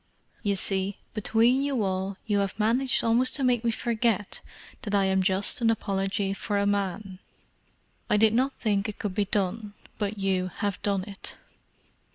[0.41, 4.41] You see, between you all you have managed almost to make me forget
[4.81, 7.19] that I am just an apology for a man.
[8.09, 11.35] I did not think it could be done, but you have done it.